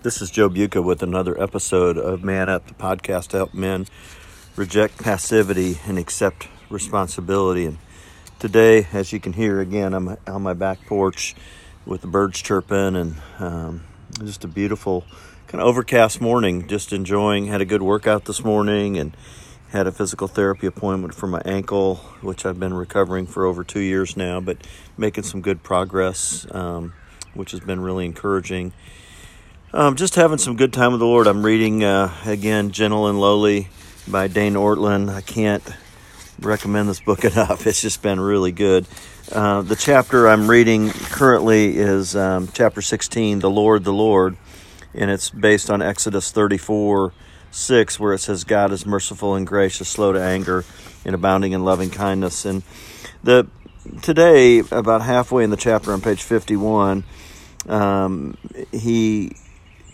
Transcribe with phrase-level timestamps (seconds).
[0.00, 3.86] This is Joe Buca with another episode of Man Up, the podcast to help men
[4.54, 7.64] reject passivity and accept responsibility.
[7.64, 7.78] And
[8.38, 11.34] today, as you can hear again, I'm on my back porch
[11.84, 13.82] with the birds chirping and um,
[14.22, 15.04] just a beautiful
[15.48, 16.68] kind of overcast morning.
[16.68, 17.48] Just enjoying.
[17.48, 19.16] Had a good workout this morning and
[19.70, 23.80] had a physical therapy appointment for my ankle, which I've been recovering for over two
[23.80, 24.58] years now, but
[24.96, 26.92] making some good progress, um,
[27.34, 28.72] which has been really encouraging.
[29.70, 31.26] Um, just having some good time with the Lord.
[31.26, 33.68] I'm reading uh, again "Gentle and Lowly"
[34.08, 35.10] by Dane Ortlund.
[35.10, 35.62] I can't
[36.40, 37.66] recommend this book enough.
[37.66, 38.86] It's just been really good.
[39.30, 44.38] Uh, the chapter I'm reading currently is um, chapter 16, "The Lord, the Lord,"
[44.94, 47.12] and it's based on Exodus 34,
[47.50, 50.64] 6, where it says, "God is merciful and gracious, slow to anger,
[51.04, 52.62] and abounding in loving kindness." And
[53.22, 53.46] the
[54.00, 57.04] today, about halfway in the chapter on page 51,
[57.68, 58.38] um,
[58.72, 59.36] he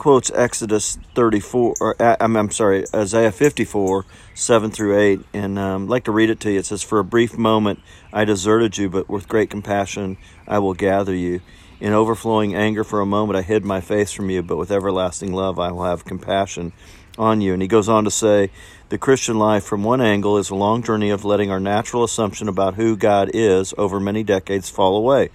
[0.00, 5.20] quotes Exodus 34, or uh, I'm, I'm sorry, Isaiah 54, 7 through 8.
[5.34, 6.58] And um, I'd like to read it to you.
[6.58, 10.16] It says, For a brief moment I deserted you, but with great compassion
[10.48, 11.42] I will gather you.
[11.80, 15.34] In overflowing anger for a moment I hid my face from you, but with everlasting
[15.34, 16.72] love I will have compassion
[17.18, 17.52] on you.
[17.52, 18.50] And he goes on to say,
[18.88, 22.48] The Christian life, from one angle, is a long journey of letting our natural assumption
[22.48, 25.28] about who God is over many decades fall away,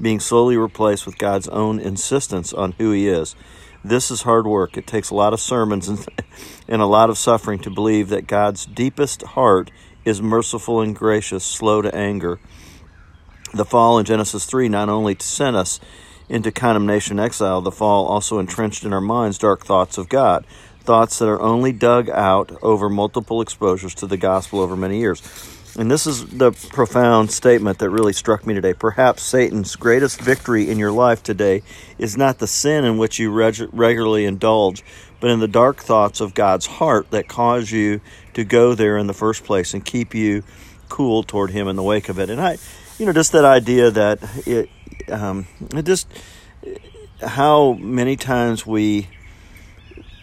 [0.00, 3.36] being slowly replaced with God's own insistence on who he is.
[3.84, 4.76] This is hard work.
[4.76, 6.06] It takes a lot of sermons and,
[6.68, 9.70] and a lot of suffering to believe that God's deepest heart
[10.04, 12.40] is merciful and gracious, slow to anger.
[13.54, 15.80] The fall in Genesis 3 not only sent us
[16.28, 20.44] into condemnation and exile, the fall also entrenched in our minds dark thoughts of God,
[20.80, 25.22] thoughts that are only dug out over multiple exposures to the gospel over many years.
[25.78, 28.74] And this is the profound statement that really struck me today.
[28.74, 31.62] Perhaps Satan's greatest victory in your life today
[31.98, 34.82] is not the sin in which you reg- regularly indulge,
[35.20, 38.00] but in the dark thoughts of God's heart that cause you
[38.34, 40.42] to go there in the first place and keep you
[40.88, 42.28] cool toward Him in the wake of it.
[42.28, 42.58] And I,
[42.98, 44.68] you know, just that idea that it,
[45.08, 46.08] um, it just
[47.22, 49.06] how many times we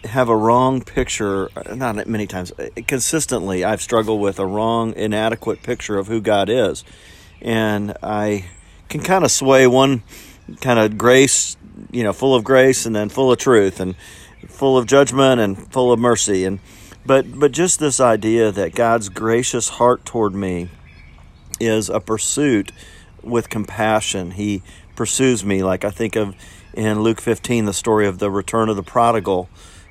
[0.06, 5.62] have a wrong picture, not many times, uh, consistently, I've struggled with a wrong, inadequate
[5.62, 6.84] picture of who God is.
[7.40, 8.46] And I
[8.88, 10.02] can kind of sway one
[10.60, 11.56] kind of grace,
[11.90, 13.94] you know, full of grace and then full of truth and
[14.48, 16.44] full of judgment and full of mercy.
[16.44, 16.60] And,
[17.04, 20.70] but, but just this idea that God's gracious heart toward me
[21.60, 22.72] is a pursuit
[23.22, 24.32] with compassion.
[24.32, 24.62] He
[24.94, 26.34] pursues me, like I think of
[26.76, 29.48] in Luke 15, the story of the return of the prodigal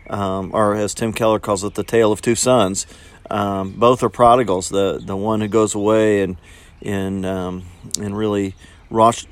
[0.09, 2.85] um, or as Tim Keller calls it, the tale of two sons.
[3.29, 4.69] Um, both are prodigals.
[4.69, 6.37] The the one who goes away and
[6.81, 7.65] in um,
[7.99, 8.55] and really
[8.89, 9.25] rush,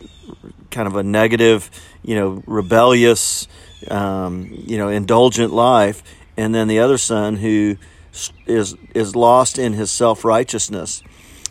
[0.72, 1.70] kind of a negative,
[2.02, 3.48] you know, rebellious,
[3.90, 6.04] um, you know, indulgent life,
[6.38, 7.78] and then the other son who
[8.46, 11.04] is is lost in his self righteousness.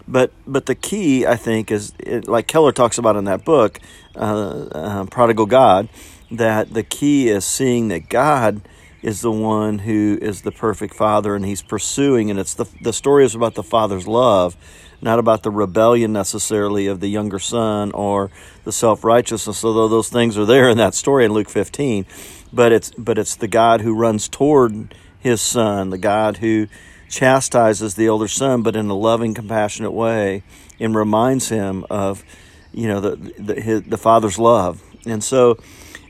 [0.06, 3.78] But but the key, I think, is it, like Keller talks about in that book,
[4.16, 5.88] uh, uh, Prodigal God,
[6.30, 8.62] that the key is seeing that God
[9.02, 12.92] is the one who is the perfect father and he's pursuing and it's the the
[12.92, 14.56] story is about the father's love
[15.00, 18.30] not about the rebellion necessarily of the younger son or
[18.64, 22.06] the self-righteousness although those things are there in that story in Luke 15
[22.52, 26.68] but it's but it's the God who runs toward his son the God who
[27.08, 30.42] chastises the older son but in a loving compassionate way
[30.80, 32.24] and reminds him of
[32.72, 34.82] you know the the, his, the father's love.
[35.06, 35.58] And so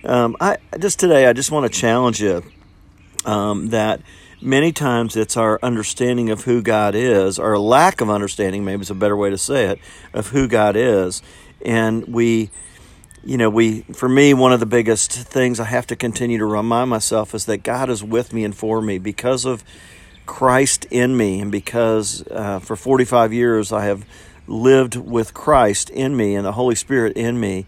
[0.04, 2.42] um, I just today I just want to challenge you
[3.24, 4.00] um, that
[4.40, 8.90] many times it's our understanding of who God is, our lack of understanding, maybe is
[8.90, 9.78] a better way to say it,
[10.12, 11.22] of who God is.
[11.64, 12.50] And we,
[13.24, 16.46] you know, we, for me, one of the biggest things I have to continue to
[16.46, 19.64] remind myself is that God is with me and for me because of
[20.26, 24.06] Christ in me, and because uh, for 45 years I have
[24.46, 27.66] lived with Christ in me and the Holy Spirit in me,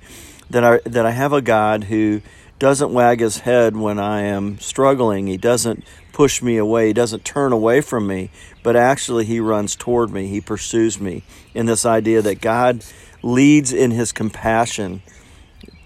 [0.51, 2.21] that I that I have a God who
[2.65, 5.27] doesn't wag his head when I am struggling.
[5.27, 5.85] He doesn't
[6.15, 6.87] push me away.
[6.87, 8.31] He doesn't turn away from me,
[8.63, 10.29] but actually he runs toward me.
[10.29, 12.83] He pursues me in this idea that God
[13.23, 15.03] leads in his compassion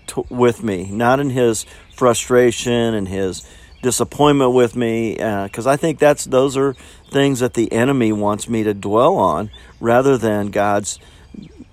[0.07, 1.67] to, with me, not in his
[1.97, 3.45] frustration and his
[3.83, 6.75] disappointment with me because uh, I think that's those are
[7.11, 9.51] things that the enemy wants me to dwell on
[9.81, 11.01] rather than God's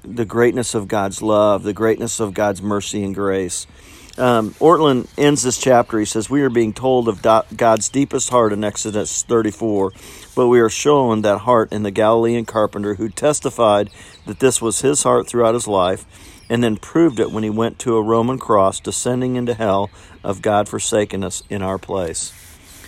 [0.03, 3.67] the greatness of God's love, the greatness of God's mercy and grace.
[4.17, 5.99] Um, Ortlund ends this chapter.
[5.99, 9.91] He says, We are being told of God's deepest heart in Exodus 34,
[10.35, 13.89] but we are shown that heart in the Galilean carpenter who testified
[14.25, 16.05] that this was his heart throughout his life.
[16.47, 19.89] and then proved it when he went to a Roman cross, descending into hell
[20.23, 22.31] of God forsaking us in our place.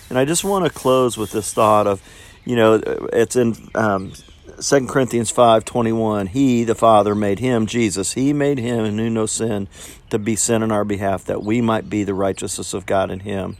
[0.08, 2.00] And I just want to close with this thought of,
[2.44, 2.80] you know,
[3.12, 4.12] it's in um,
[4.60, 6.28] 2 Corinthians 5:21.
[6.28, 8.14] He, the Father, made him Jesus.
[8.14, 9.68] He made him who knew no sin
[10.10, 13.20] to be sin in our behalf, that we might be the righteousness of God in
[13.20, 13.56] him.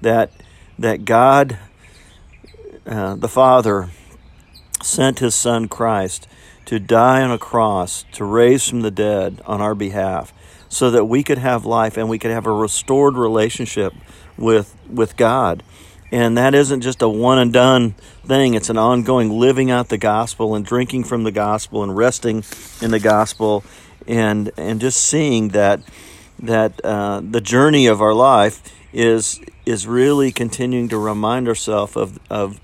[0.00, 0.30] That
[0.78, 1.58] that God,
[2.86, 3.90] uh, the Father,
[4.82, 6.26] sent his Son Christ
[6.66, 10.32] to die on a cross, to raise from the dead on our behalf,
[10.68, 13.94] so that we could have life and we could have a restored relationship
[14.36, 15.62] with with God.
[16.12, 17.92] And that isn't just a one and done
[18.24, 18.54] thing.
[18.54, 22.44] It's an ongoing living out the gospel and drinking from the gospel and resting
[22.80, 23.64] in the gospel
[24.06, 25.80] and and just seeing that
[26.38, 28.62] that uh, the journey of our life
[28.92, 32.60] is is really continuing to remind ourselves of of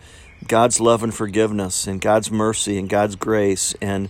[0.47, 4.09] God's love and forgiveness and God's mercy and God's grace and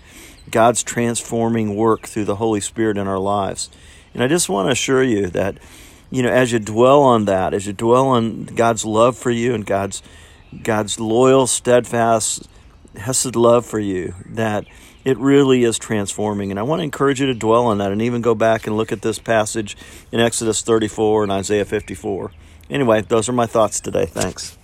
[0.51, 3.71] God's transforming work through the Holy Spirit in our lives.
[4.15, 5.59] And I just want to assure you that,
[6.11, 9.55] you know, as you dwell on that, as you dwell on God's love for you
[9.55, 10.03] and God's
[10.63, 12.49] God's loyal, steadfast,
[12.97, 14.65] hesed love for you, that
[15.05, 16.51] it really is transforming.
[16.51, 18.77] And I want to encourage you to dwell on that and even go back and
[18.77, 19.77] look at this passage
[20.11, 22.33] in Exodus 34 and Isaiah 54.
[22.69, 24.07] Anyway, those are my thoughts today.
[24.07, 24.59] Thanks.